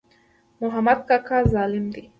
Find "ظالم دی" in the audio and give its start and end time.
1.53-2.03